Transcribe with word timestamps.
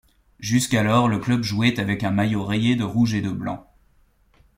Jusqu'alors 0.39 1.07
le 1.07 1.19
club 1.19 1.43
jouait 1.43 1.79
avec 1.79 2.03
un 2.03 2.09
maillot 2.09 2.43
rayé 2.43 2.75
de 2.75 2.83
rouge 2.83 3.13
et 3.13 3.21
de 3.21 3.29
blanc. 3.29 3.71